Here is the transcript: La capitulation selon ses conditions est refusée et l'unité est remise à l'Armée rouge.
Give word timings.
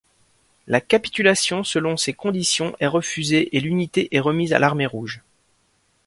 La 0.65 0.81
capitulation 0.81 1.63
selon 1.63 1.95
ses 1.95 2.13
conditions 2.13 2.75
est 2.79 2.87
refusée 2.87 3.55
et 3.55 3.59
l'unité 3.59 4.07
est 4.15 4.19
remise 4.19 4.51
à 4.51 4.57
l'Armée 4.57 4.87
rouge. 4.87 5.21